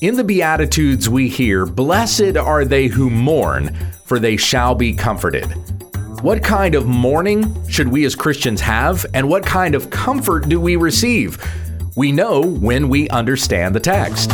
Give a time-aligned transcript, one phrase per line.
[0.00, 3.74] In the Beatitudes, we hear, Blessed are they who mourn,
[4.04, 5.46] for they shall be comforted.
[6.20, 10.60] What kind of mourning should we as Christians have, and what kind of comfort do
[10.60, 11.38] we receive?
[11.96, 14.30] We know when we understand the text.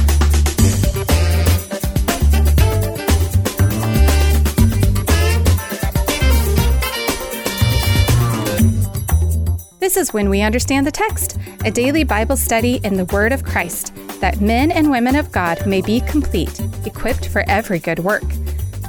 [9.79, 13.45] This is When We Understand the Text, a daily Bible study in the Word of
[13.45, 18.22] Christ, that men and women of God may be complete, equipped for every good work.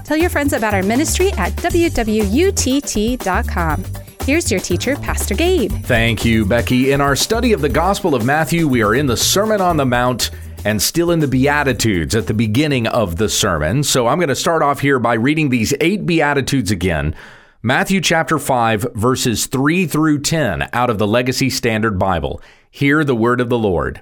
[0.06, 2.26] Tell your friends about our ministry at wwutt.com.
[4.26, 5.72] Here's your teacher, Pastor Gabe.
[5.84, 6.92] Thank you, Becky.
[6.92, 9.86] In our study of the Gospel of Matthew, we are in the Sermon on the
[9.86, 10.30] Mount
[10.64, 13.84] and still in the Beatitudes at the beginning of the sermon.
[13.84, 17.16] So I'm going to start off here by reading these eight Beatitudes again.
[17.64, 22.42] Matthew chapter 5, verses 3 through 10 out of the Legacy Standard Bible.
[22.70, 24.02] Hear the word of the Lord.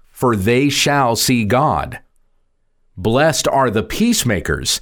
[0.21, 1.99] for they shall see God.
[2.95, 4.79] Blessed are the peacemakers,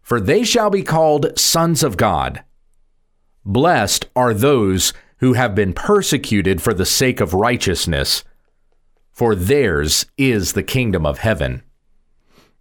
[0.00, 2.42] for they shall be called sons of God.
[3.44, 8.24] Blessed are those who have been persecuted for the sake of righteousness,
[9.12, 11.62] for theirs is the kingdom of heaven.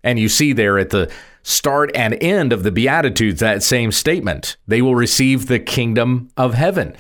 [0.04, 1.10] And you see there at the
[1.44, 4.58] start and end of the Beatitudes that same statement.
[4.68, 6.98] They will receive the kingdom of heaven.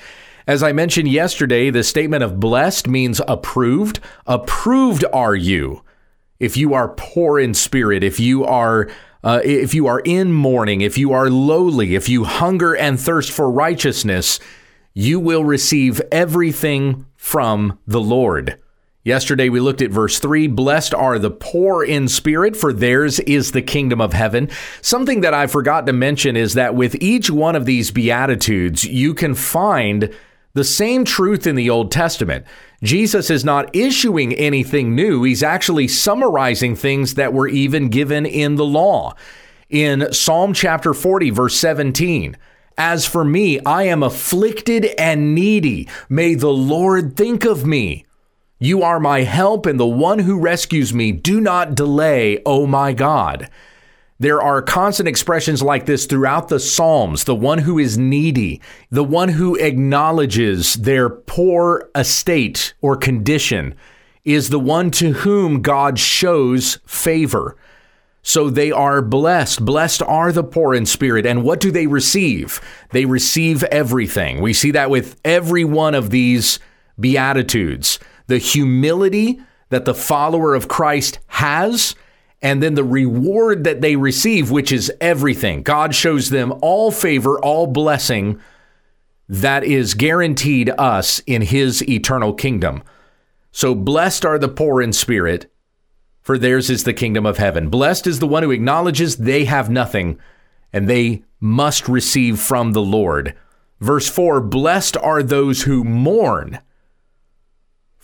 [0.47, 3.99] As I mentioned yesterday, the statement of blessed means approved.
[4.25, 5.83] Approved are you
[6.39, 8.89] if you are poor in spirit, if you are
[9.25, 13.29] uh, if you are in mourning, if you are lowly, if you hunger and thirst
[13.29, 14.39] for righteousness,
[14.93, 18.57] you will receive everything from the Lord.
[19.03, 23.51] Yesterday we looked at verse 3 Blessed are the poor in spirit, for theirs is
[23.51, 24.49] the kingdom of heaven.
[24.81, 29.13] Something that I forgot to mention is that with each one of these Beatitudes, you
[29.13, 30.15] can find
[30.57, 32.45] the same truth in the Old Testament.
[32.83, 38.55] Jesus is not issuing anything new, he's actually summarizing things that were even given in
[38.55, 39.15] the law.
[39.69, 42.37] In Psalm chapter 40, verse 17,
[42.77, 45.89] as for me, I am afflicted and needy.
[46.09, 48.05] May the Lord think of me.
[48.59, 51.11] You are my help and the one who rescues me.
[51.11, 53.49] Do not delay, O my God.
[54.19, 59.03] There are constant expressions like this throughout the Psalms the one who is needy, the
[59.03, 63.75] one who acknowledges their poor estate or condition,
[64.25, 67.55] is the one to whom God shows favor.
[68.23, 69.63] So they are blessed.
[69.63, 71.25] Blessed are the poor in spirit.
[71.25, 72.59] And what do they receive?
[72.91, 74.41] They receive everything.
[74.41, 76.59] We see that with every one of these
[76.99, 79.39] Beatitudes the humility
[79.69, 81.95] that the follower of Christ has,
[82.41, 85.63] and then the reward that they receive, which is everything.
[85.63, 88.39] God shows them all favor, all blessing
[89.27, 92.83] that is guaranteed us in his eternal kingdom.
[93.51, 95.51] So blessed are the poor in spirit,
[96.21, 97.69] for theirs is the kingdom of heaven.
[97.69, 100.19] Blessed is the one who acknowledges they have nothing
[100.71, 103.35] and they must receive from the Lord.
[103.79, 106.59] Verse 4 Blessed are those who mourn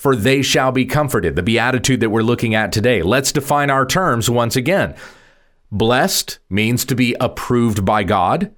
[0.04, 1.38] for they shall be comforted.
[1.38, 3.02] The beatitude that we're looking at today.
[3.02, 4.96] Let's define our terms once again.
[5.72, 8.54] Blessed means to be approved by God.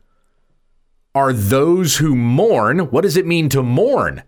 [1.13, 4.23] Are those who mourn, what does it mean to mourn?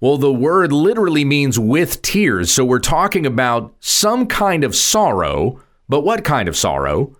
[0.00, 2.52] Well, the word literally means with tears.
[2.52, 7.16] So we're talking about some kind of sorrow, but what kind of sorrow?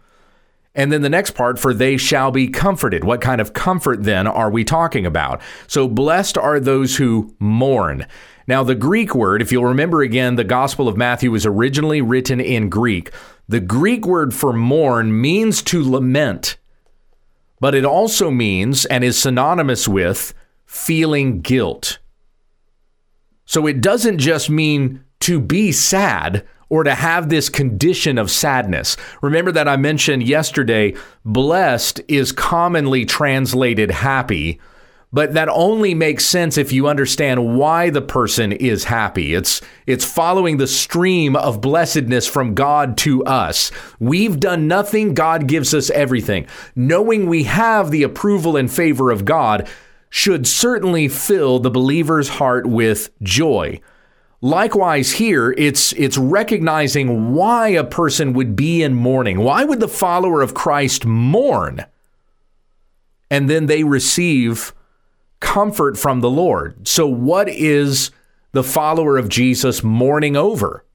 [0.73, 3.03] And then the next part, for they shall be comforted.
[3.03, 5.43] What kind of comfort then are we talking about?
[5.67, 8.07] So blessed are those who mourn.
[8.53, 12.39] Now, the Greek word, if you'll remember again, the Gospel of Matthew was originally written
[12.39, 13.11] in Greek.
[13.49, 16.59] The Greek word for mourn means to lament,
[17.61, 20.35] but it also means and is synonymous with
[20.67, 21.99] feeling guilt.
[23.47, 28.99] So it doesn't just mean to be sad or to have this condition of sadness.
[29.23, 30.95] Remember that I mentioned yesterday,
[31.25, 34.61] blessed is commonly translated happy
[35.13, 39.35] but that only makes sense if you understand why the person is happy.
[39.35, 43.71] It's it's following the stream of blessedness from God to us.
[44.01, 46.47] We've done nothing, God gives us everything.
[46.75, 49.69] Knowing we have the approval and favor of God
[50.09, 53.81] should certainly fill the believer's heart with joy.
[54.41, 59.41] Likewise, here it's it's recognizing why a person would be in mourning.
[59.41, 61.85] Why would the follower of Christ mourn?
[63.31, 64.75] And then they receive
[65.43, 66.89] comfort from the Lord.
[66.89, 68.11] So, what is
[68.53, 70.87] the follower of Jesus mourning over?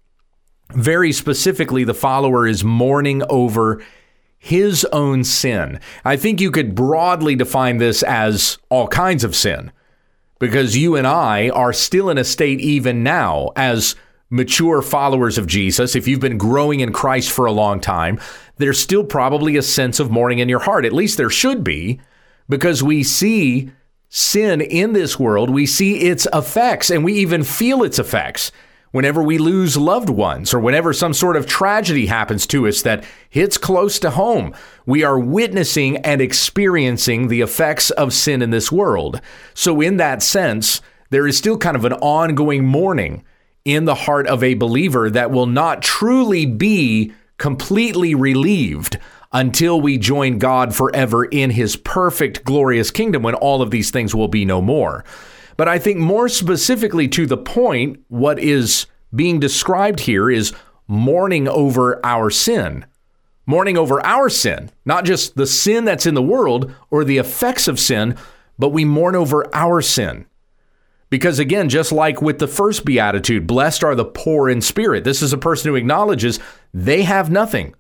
[0.74, 3.84] Very specifically, the follower is mourning over
[4.40, 5.80] his own sin.
[6.04, 9.72] I think you could broadly define this as all kinds of sin
[10.40, 13.96] because you and I are still in a state, even now, as
[14.30, 15.96] mature followers of Jesus.
[15.96, 18.20] If you've been growing in Christ for a long time,
[18.58, 20.86] there's still probably a sense of mourning in your heart.
[20.86, 22.00] At least there should be,
[22.48, 23.72] because we see
[24.10, 28.52] sin in this world, we see its effects, and we even feel its effects
[28.92, 33.04] whenever we lose loved ones or whenever some sort of tragedy happens to us that
[33.30, 34.54] hits close to home,
[34.86, 39.22] we are witnessing and experiencing the effects of sin in this world.
[39.54, 43.24] So, in that sense, there is still kind of an ongoing mourning
[43.66, 48.98] in the heart of a believer that will not truly be completely relieved
[49.32, 54.16] until we join God forever in his perfect, glorious kingdom when all of these things
[54.16, 55.04] will be no more.
[55.58, 60.54] But I think more specifically to the point, what is being described here is
[60.88, 62.86] mourning over our sin.
[63.46, 67.68] Mourning over our sin, not just the sin that's in the world or the effects
[67.68, 68.18] of sin,
[68.60, 70.26] but we mourn over our sin.
[71.10, 75.06] Because again, just like with the first beatitude, blessed are the poor in spirit.
[75.06, 76.40] This is a person who acknowledges
[76.74, 77.74] they have nothing.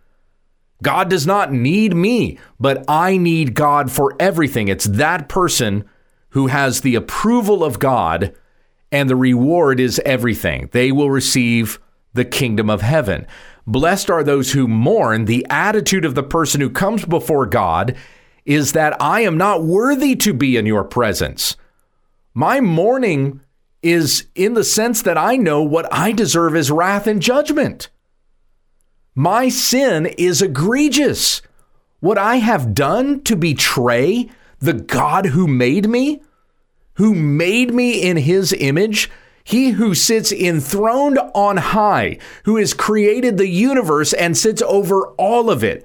[0.83, 4.67] God does not need me, but I need God for everything.
[4.67, 5.85] It's that person
[6.29, 8.35] who has the approval of God,
[8.91, 10.69] and the reward is everything.
[10.71, 11.79] They will receive
[12.13, 13.25] the kingdom of heaven.
[13.65, 15.25] Blessed are those who mourn.
[15.25, 17.95] The attitude of the person who comes before God
[18.45, 21.57] is that I am not worthy to be in your presence.
[22.33, 23.41] My mourning
[23.81, 27.89] is in the sense that I know what I deserve is wrath and judgment.
[29.19, 31.41] My sin is egregious.
[32.01, 34.29] What I have done to betray
[34.59, 36.21] the God who made me,
[36.97, 39.09] who made me in his image,
[39.43, 45.49] he who sits enthroned on high, who has created the universe and sits over all
[45.49, 45.83] of it.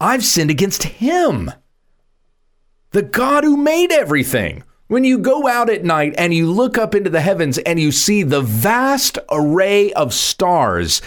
[0.00, 1.50] I've sinned against him.
[2.92, 4.62] The God who made everything.
[4.86, 7.90] When you go out at night and you look up into the heavens and you
[7.90, 11.02] see the vast array of stars,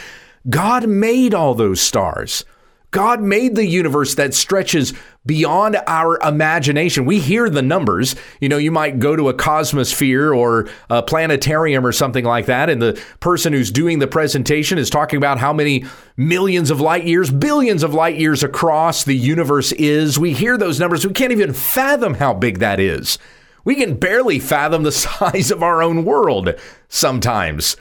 [0.50, 2.46] God made all those stars.
[2.92, 4.94] God made the universe that stretches
[5.26, 7.06] beyond our imagination.
[7.06, 8.16] We hear the numbers.
[8.42, 12.70] You know, you might go to a cosmosphere or a planetarium or something like that,
[12.70, 15.86] and the person who's doing the presentation is talking about how many
[16.18, 20.20] millions of light years, billions of light years across the universe is.
[20.20, 21.08] We hear those numbers.
[21.08, 23.18] We can't even fathom how big that is.
[23.64, 26.56] We can barely fathom the size of our own world
[26.90, 27.78] sometimes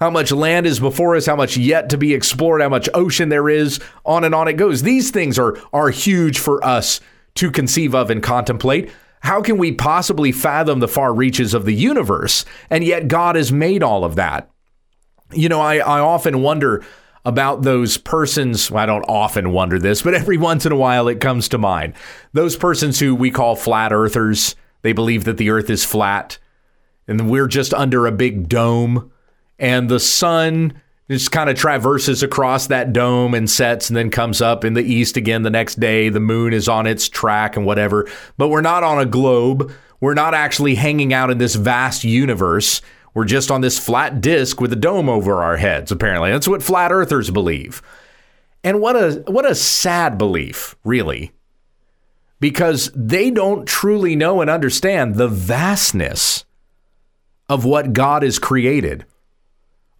[0.00, 3.28] how much land is before us, how much yet to be explored, how much ocean
[3.28, 4.82] there is, on and on it goes.
[4.82, 7.00] These things are are huge for us
[7.36, 8.90] to conceive of and contemplate.
[9.20, 12.44] How can we possibly fathom the far reaches of the universe?
[12.68, 14.50] And yet God has made all of that.
[15.32, 16.84] You know, I, I often wonder
[17.24, 18.70] about those persons.
[18.70, 21.58] Well, I don't often wonder this, but every once in a while it comes to
[21.58, 21.94] mind.
[22.34, 26.38] Those persons who we call flat earthers, they believe that the earth is flat
[27.06, 29.10] and we're just under a big dome
[29.58, 30.80] and the sun
[31.10, 34.82] just kind of traverses across that dome and sets and then comes up in the
[34.82, 36.08] east again the next day.
[36.08, 38.08] The moon is on its track and whatever.
[38.38, 39.70] But we're not on a globe.
[40.00, 42.80] We're not actually hanging out in this vast universe.
[43.12, 46.32] We're just on this flat disk with a dome over our heads, apparently.
[46.32, 47.82] That's what flat earthers believe.
[48.64, 51.32] And what a what a sad belief, really.
[52.40, 56.44] Because they don't truly know and understand the vastness
[57.48, 59.04] of what God has created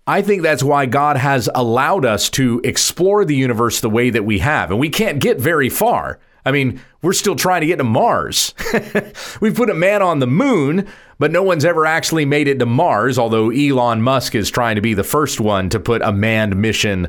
[0.06, 4.25] I think that's why God has allowed us to explore the universe the way that
[4.25, 4.70] we have.
[4.70, 6.18] And we can't get very far.
[6.44, 8.54] I mean, we're still trying to get to Mars.
[9.40, 10.87] We've put a man on the moon,
[11.18, 14.82] but no one's ever actually made it to Mars, although Elon Musk is trying to
[14.82, 17.08] be the first one to put a manned mission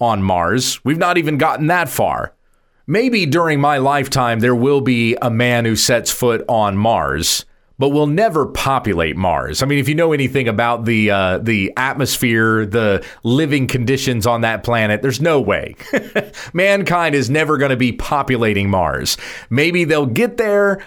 [0.00, 0.84] on Mars.
[0.84, 2.34] We've not even gotten that far.
[2.88, 7.44] Maybe during my lifetime, there will be a man who sets foot on Mars
[7.78, 9.62] but we'll never populate Mars.
[9.62, 14.42] I mean, if you know anything about the uh, the atmosphere, the living conditions on
[14.42, 15.74] that planet, there's no way
[16.52, 19.16] mankind is never going to be populating Mars.
[19.50, 20.84] Maybe they'll get there.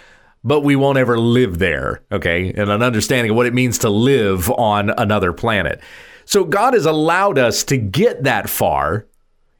[0.48, 2.50] But we won't ever live there, okay?
[2.50, 5.82] And an understanding of what it means to live on another planet.
[6.26, 9.08] So God has allowed us to get that far.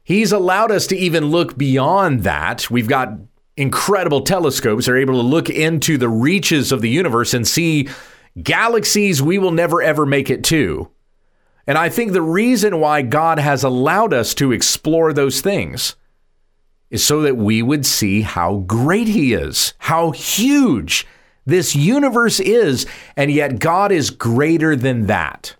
[0.04, 2.70] He's allowed us to even look beyond that.
[2.70, 3.18] We've got
[3.56, 7.88] incredible telescopes are able to look into the reaches of the universe and see
[8.42, 10.90] galaxies we will never ever make it to.
[11.66, 15.96] And I think the reason why God has allowed us to explore those things
[16.90, 21.06] is so that we would see how great He is, how huge
[21.44, 22.86] this universe is,
[23.16, 25.56] and yet God is greater than that.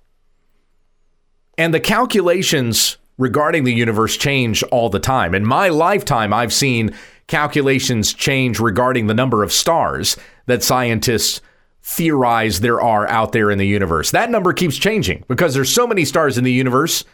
[1.59, 5.35] And the calculations regarding the universe change all the time.
[5.35, 6.95] In my lifetime, I've seen
[7.27, 10.17] calculations change regarding the number of stars
[10.47, 11.41] that scientists
[11.83, 14.11] theorize there are out there in the universe.
[14.11, 17.05] That number keeps changing because there's so many stars in the universe.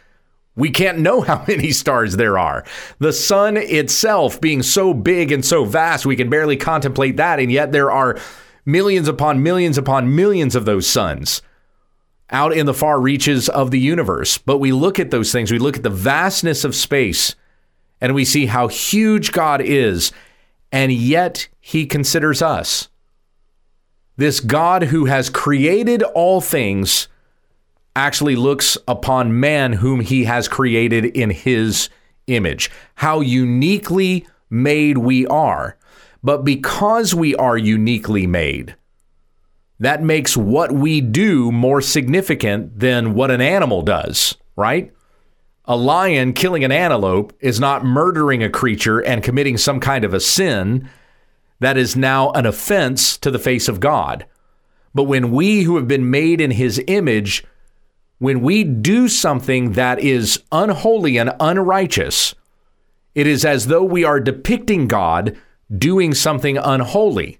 [0.55, 2.65] We can't know how many stars there are.
[2.99, 7.39] The sun itself being so big and so vast, we can barely contemplate that.
[7.39, 8.19] And yet there are
[8.65, 11.41] millions upon millions upon millions of those suns
[12.29, 14.37] out in the far reaches of the universe.
[14.39, 17.35] But we look at those things, we look at the vastness of space,
[18.03, 20.11] and we see how huge God is,
[20.73, 22.89] and yet he considers us.
[24.17, 27.07] This God who has created all things
[27.95, 31.87] actually looks upon man whom he has created in his
[32.27, 32.69] image.
[32.95, 35.77] How uniquely made we are.
[36.21, 38.75] But because we are uniquely made,
[39.79, 44.91] that makes what we do more significant than what an animal does, right?
[45.65, 50.13] A lion killing an antelope is not murdering a creature and committing some kind of
[50.13, 50.89] a sin
[51.59, 54.25] that is now an offense to the face of God.
[54.93, 57.45] But when we who have been made in his image,
[58.19, 62.35] when we do something that is unholy and unrighteous,
[63.15, 65.37] it is as though we are depicting God
[65.75, 67.39] doing something unholy.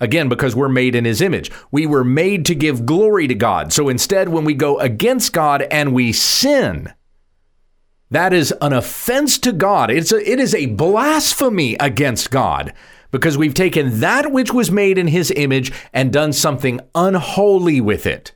[0.00, 1.50] Again, because we're made in his image.
[1.70, 3.72] We were made to give glory to God.
[3.72, 6.94] So instead, when we go against God and we sin,
[8.10, 9.90] that is an offense to God.
[9.90, 12.72] It's a, it is a blasphemy against God
[13.10, 18.06] because we've taken that which was made in his image and done something unholy with
[18.06, 18.32] it.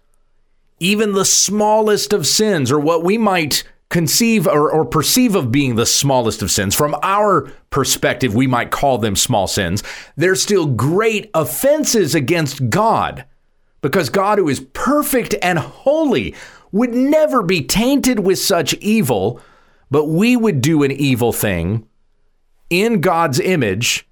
[0.78, 5.76] Even the smallest of sins, or what we might conceive or, or, perceive of being
[5.76, 9.82] the smallest of sins, from our perspective, we might call them small sins.
[10.16, 13.26] They're still great offenses against God
[13.82, 16.34] because God, who is perfect and holy,
[16.72, 19.40] would never be tainted with such evil,
[19.92, 21.86] but we would do an evil thing
[22.70, 24.08] in God's image.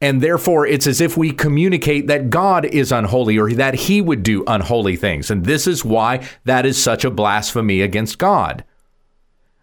[0.00, 4.24] And therefore, it's as if we communicate that God is unholy or that he would
[4.24, 5.30] do unholy things.
[5.30, 8.64] And this is why that is such a blasphemy against God.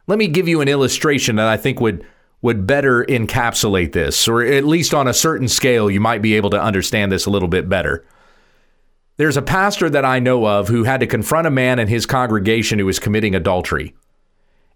[0.08, 2.08] Let me give you an illustration that I think would
[2.42, 6.50] would better encapsulate this, or at least on a certain scale, you might be able
[6.50, 8.04] to understand this a little bit better.
[9.18, 12.08] There's a pastor that I know of who had to confront a man in his
[12.08, 13.94] congregation who was committing adultery.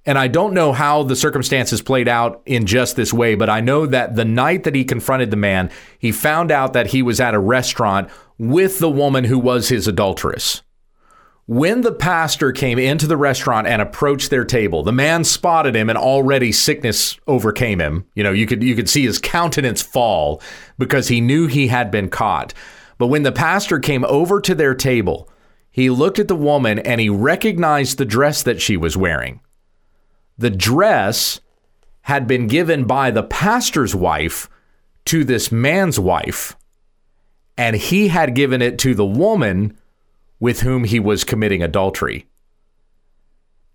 [0.06, 3.60] And I don't know how the circumstances played out in just this way, but I
[3.60, 7.20] know that the night that he confronted the man, he found out that he was
[7.20, 10.62] at a restaurant with the woman who was his adulteress.
[11.48, 15.90] When the pastor came into the restaurant and approached their table, the man spotted him
[15.90, 18.06] and already sickness overcame him.
[18.16, 20.42] You know, you could you could see his countenance fall
[20.80, 22.54] because he knew he had been caught.
[22.98, 25.30] But when the pastor came over to their table,
[25.70, 29.40] he looked at the woman and he recognized the dress that she was wearing.
[30.38, 31.40] The dress
[32.02, 34.50] had been given by the pastor's wife
[35.06, 36.56] to this man's wife,
[37.58, 39.78] and he had given it to the woman
[40.40, 42.28] with whom he was committing adultery.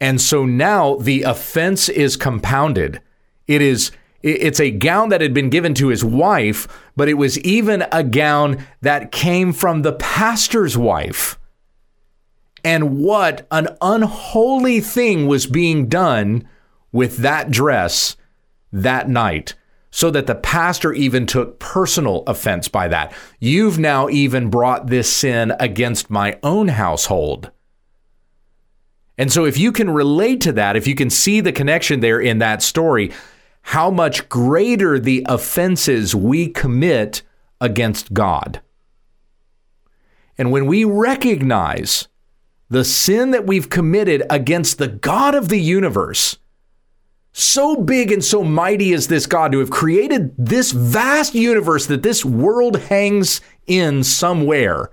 [0.00, 3.00] And so now the offense is compounded.
[3.47, 3.90] It is
[4.23, 8.05] it's a gown that had been given to his wife, but it was even a
[8.05, 11.38] gown that came from the pastor's wife.
[12.64, 16.49] And what an unholy thing was being done
[16.93, 18.17] with that dress
[18.73, 19.55] that night
[19.90, 23.12] so that the pastor even took personal offense by that.
[23.40, 27.50] You've now even brought this sin against my own household.
[29.19, 32.21] And so, if you can relate to that, if you can see the connection there
[32.21, 33.12] in that story,
[33.62, 37.23] how much greater the offenses we commit
[37.61, 38.62] against God.
[40.38, 42.09] And when we recognize
[42.70, 46.38] the sin that we've committed against the God of the universe,
[47.32, 52.02] so big and so mighty is this God to have created this vast universe that
[52.02, 54.90] this world hangs in somewhere.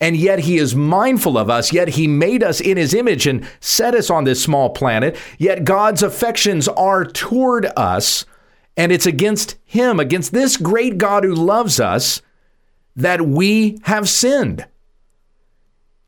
[0.00, 3.46] And yet he is mindful of us, yet he made us in his image and
[3.60, 5.16] set us on this small planet.
[5.38, 8.24] Yet God's affections are toward us,
[8.78, 12.22] and it's against him, against this great God who loves us,
[12.96, 14.66] that we have sinned.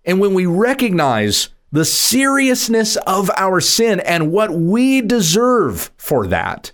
[0.05, 6.73] And when we recognize the seriousness of our sin and what we deserve for that.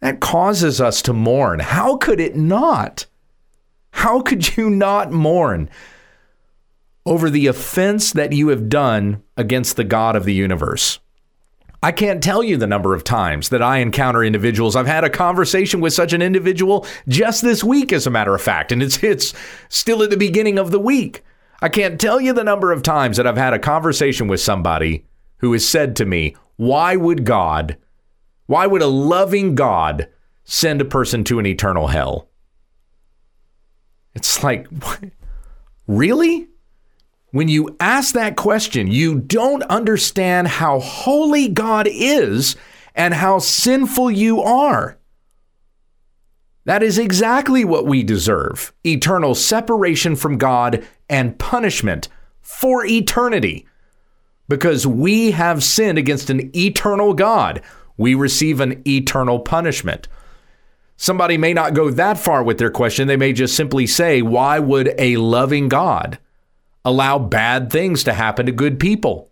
[0.00, 1.58] That causes us to mourn.
[1.58, 3.06] How could it not?
[3.90, 5.68] How could you not mourn
[7.06, 10.98] over the offense that you have done against the God of the universe.
[11.82, 14.76] I can't tell you the number of times that I encounter individuals.
[14.76, 18.42] I've had a conversation with such an individual just this week, as a matter of
[18.42, 19.32] fact, and it's it's
[19.70, 21.24] still at the beginning of the week.
[21.62, 25.04] I can't tell you the number of times that I've had a conversation with somebody
[25.38, 27.76] who has said to me, Why would God,
[28.46, 30.08] why would a loving God
[30.44, 32.28] send a person to an eternal hell?
[34.14, 34.68] It's like,
[35.86, 36.48] really?
[37.32, 42.56] When you ask that question, you don't understand how holy God is
[42.94, 44.98] and how sinful you are.
[46.64, 52.08] That is exactly what we deserve eternal separation from God and punishment
[52.40, 53.66] for eternity.
[54.48, 57.60] Because we have sinned against an eternal God,
[57.96, 60.08] we receive an eternal punishment.
[60.96, 63.06] Somebody may not go that far with their question.
[63.08, 66.18] They may just simply say, Why would a loving God?
[66.84, 69.30] allow bad things to happen to good people?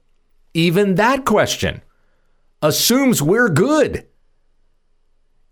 [0.54, 1.82] Even that question
[2.62, 4.06] assumes we're good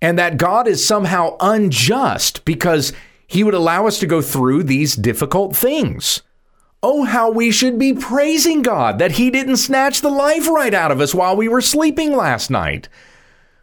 [0.02, 2.92] and that God is somehow unjust because
[3.26, 6.22] he would allow us to go through these difficult things.
[6.82, 10.92] Oh, how we should be praising God that he didn't snatch the life right out
[10.92, 12.88] of us while we were sleeping last night,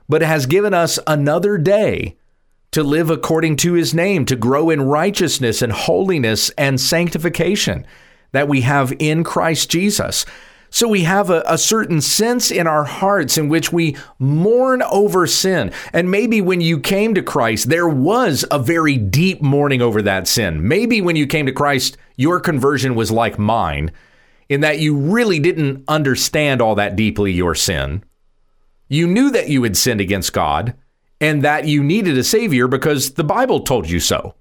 [0.10, 2.18] but has given us another day
[2.72, 7.86] to live according to his name, to grow in righteousness and holiness and sanctification
[8.32, 10.26] that we have in Christ Jesus.
[10.74, 15.28] So we have a, a, certain sense in our hearts in which we mourn over
[15.28, 15.72] sin.
[15.94, 20.28] And maybe when you came to Christ, there was a very deep mourning over that
[20.28, 20.68] sin.
[20.68, 23.92] Maybe when you came to Christ, your conversion was like mine,
[24.50, 28.04] in that you really didn't understand all that deeply your sin.
[28.90, 30.74] You knew that you had sinned against God
[31.22, 34.34] and that you needed a Savior because the Bible told you so.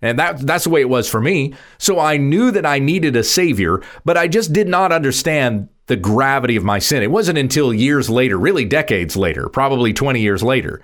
[0.00, 1.54] And that that's the way it was for me.
[1.78, 5.96] So I knew that I needed a savior, but I just did not understand the
[5.96, 7.02] gravity of my sin.
[7.02, 10.82] It wasn't until years later, really decades later, probably 20 years later,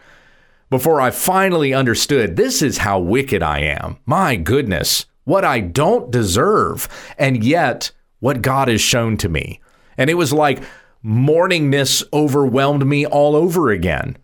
[0.71, 3.99] before I finally understood this is how wicked I am.
[4.07, 9.61] My goodness, what I don't deserve, and yet what God has shown to me.
[9.97, 10.63] And it was like
[11.05, 14.17] mourningness overwhelmed me all over again.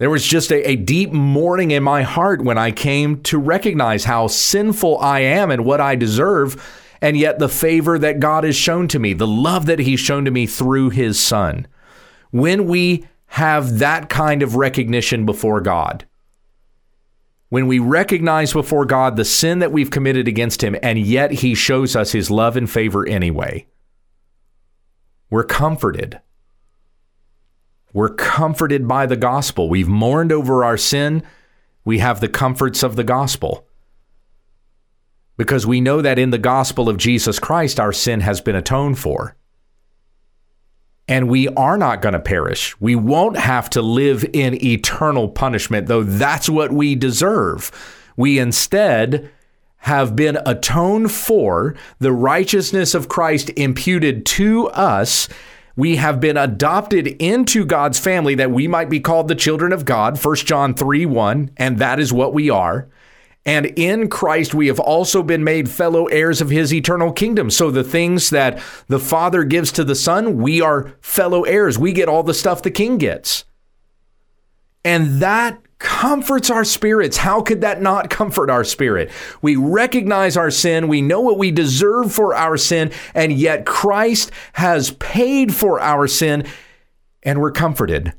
[0.00, 4.04] There was just a, a, deep mourning in my heart when I came to recognize
[4.04, 6.56] how sinful I am and what I deserve,
[7.02, 10.24] and yet the favor that God has shown to me, the love that He's shown
[10.24, 11.66] to me through His Son.
[12.30, 16.06] When we have that kind of recognition before God,
[17.50, 21.54] when we recognize before God the sin that we've committed against Him, and yet He
[21.54, 23.66] shows us His love and favor anyway,
[25.28, 26.22] we're comforted
[27.92, 29.68] we're comforted by the gospel.
[29.68, 31.22] We've mourned over our sin.
[31.84, 33.66] We have the comforts of the gospel.
[35.36, 38.98] Because we know that in the gospel of Jesus Christ, our sin has been atoned
[38.98, 39.36] for.
[41.08, 42.78] And we are not going to perish.
[42.80, 47.72] We won't have to live in eternal punishment, though that's what we deserve.
[48.16, 49.30] We instead
[49.78, 55.26] have been atoned for, the righteousness of Christ imputed to us
[55.80, 59.86] we have been adopted into God's family that we might be called the children of
[59.86, 62.86] God, 1 John 3 1, and that is what we are.
[63.46, 67.48] And in Christ, we have also been made fellow heirs of his eternal kingdom.
[67.48, 71.78] So the things that the Father gives to the Son, we are fellow heirs.
[71.78, 73.46] We get all the stuff the King gets.
[74.84, 77.16] And that comforts our spirits.
[77.16, 79.10] How could that not comfort our spirit?
[79.42, 84.30] We recognize our sin, we know what we deserve for our sin, and yet Christ
[84.52, 86.46] has paid for our sin,
[87.24, 88.12] and we're comforted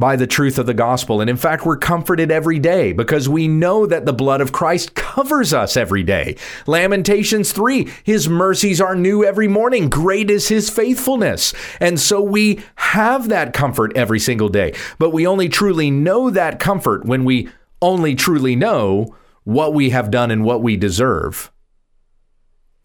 [0.00, 1.20] by the truth of the gospel.
[1.20, 4.94] And in fact, we're comforted every day because we know that the blood of Christ
[4.94, 6.36] covers us every day.
[6.66, 9.90] Lamentations 3 His mercies are new every morning.
[9.90, 11.52] Great is His faithfulness.
[11.80, 14.74] And so we have that comfort every single day.
[14.98, 17.50] But we only truly know that comfort when we
[17.82, 21.52] only truly know what we have done and what we deserve.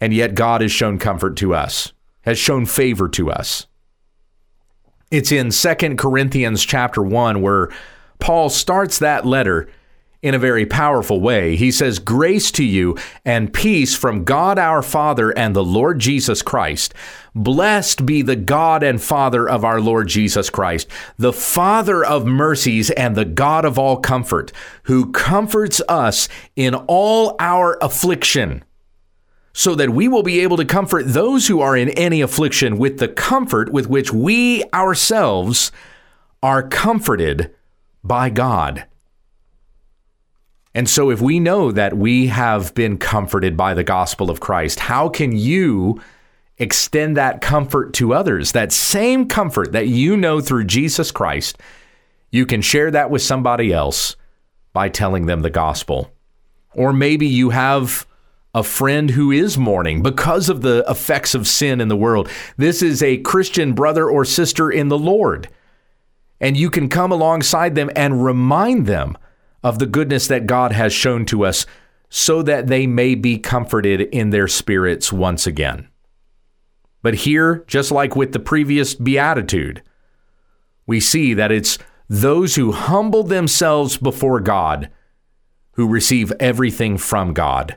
[0.02, 3.68] And yet God has shown comfort to us, has shown favor to us.
[5.12, 7.70] It's in Second Corinthians chapter 1 where
[8.20, 9.70] Paul starts that letter
[10.26, 11.56] in a very powerful way.
[11.56, 16.42] He says, Grace to you and peace from God our Father and the Lord Jesus
[16.42, 16.96] Christ.
[17.36, 20.88] Blessed be the God and Father of our Lord Jesus Christ,
[21.20, 24.52] the Father of mercies and the God of all comfort,
[24.84, 28.64] who comforts us in all our affliction
[29.58, 33.00] so that we will be able to comfort those who are in any affliction with
[33.00, 35.72] the comfort with which we ourselves
[36.44, 37.56] are comforted
[38.04, 38.86] by God.
[40.74, 44.82] And so, if we know that we have been comforted by the gospel of Christ,
[44.82, 46.02] how can you
[46.58, 48.52] extend that comfort to others?
[48.52, 51.58] That same comfort that you know through Jesus Christ,
[52.30, 54.18] you can share that with somebody else
[54.74, 56.12] by telling them the gospel.
[56.74, 58.06] Or maybe you have
[58.56, 62.30] a friend who is mourning because of the effects of sin in the world.
[62.56, 65.50] This is a Christian brother or sister in the Lord.
[66.40, 69.18] And you can come alongside them and remind them
[69.62, 71.66] of the goodness that God has shown to us
[72.10, 75.90] so that they may be comforted in their spirits once again.
[77.02, 79.84] But here, just like with the previous beatitude,
[80.88, 84.90] we see that it's those who humble themselves before God
[85.74, 87.76] who receive everything from God.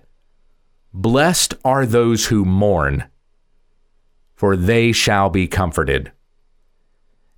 [0.93, 3.05] Blessed are those who mourn,
[4.35, 6.13] for they shall be comforted.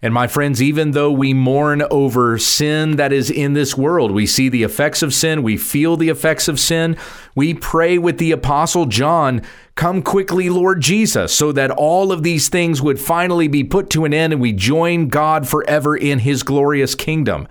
[0.03, 4.25] And my friends, even though we mourn over sin that is in this world, we
[4.25, 6.97] see the effects of sin, we feel the effects of sin,
[7.35, 9.43] we pray with the Apostle John,
[9.75, 14.05] Come quickly, Lord Jesus, so that all of these things would finally be put to
[14.05, 17.49] an end and we join God forever in his glorious kingdom.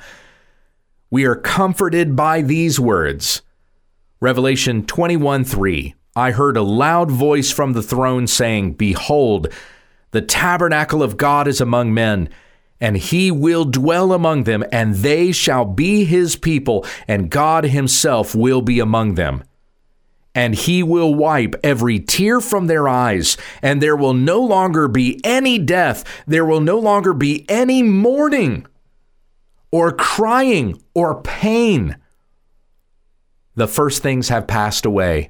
[1.11, 3.41] We are comforted by these words.
[4.21, 5.95] Revelation 21 3.
[6.13, 9.47] I heard a loud voice from the throne saying, Behold,
[10.11, 12.27] the tabernacle of God is among men,
[12.81, 18.35] and he will dwell among them, and they shall be his people, and God himself
[18.35, 19.41] will be among them.
[20.35, 25.21] And he will wipe every tear from their eyes, and there will no longer be
[25.23, 28.65] any death, there will no longer be any mourning,
[29.71, 31.95] or crying, or pain.
[33.59, 35.29] The first things have passed away.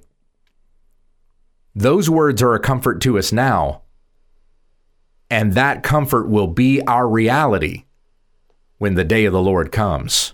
[1.75, 3.81] Those words are a comfort to us now
[5.29, 7.85] and that comfort will be our reality
[8.77, 10.33] when the day of the Lord comes.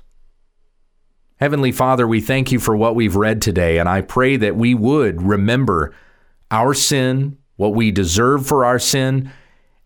[1.38, 4.74] Heavenly Father, we thank you for what we've read today, and I pray that we
[4.74, 5.94] would remember
[6.50, 9.32] our sin, what we deserve for our sin,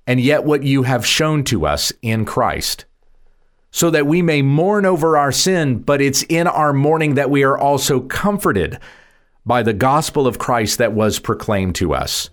[0.06, 2.86] and yet what you have shown to us in Christ,
[3.72, 7.44] so that we may mourn over our sin, but it's in our mourning that we
[7.44, 8.80] are also comforted
[9.46, 12.30] by the gospel of Christ that was proclaimed to us.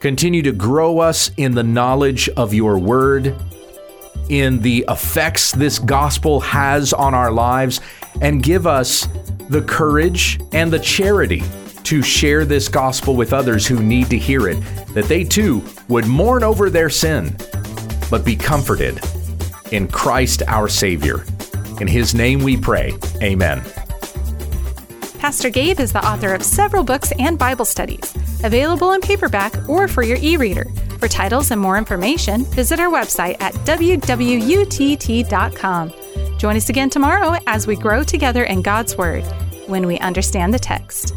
[0.00, 3.34] Continue to grow us in the knowledge of your word,
[4.28, 7.80] in the effects this gospel has on our lives,
[8.20, 9.08] and give us
[9.48, 11.42] the courage and the charity
[11.84, 16.06] to share this gospel with others who need to hear it, that they too would
[16.06, 17.36] mourn over their sin,
[18.10, 19.00] but be comforted
[19.72, 21.24] in Christ our Savior.
[21.80, 22.94] In His name we pray.
[23.22, 23.62] Amen.
[25.18, 29.88] Pastor Gabe is the author of several books and Bible studies, available in paperback or
[29.88, 30.66] for your e reader.
[30.98, 33.92] For titles and more information, visit our website at wwutt.com.
[36.38, 39.24] Join us again tomorrow as we grow together in God's Word
[39.66, 41.14] when we understand the text.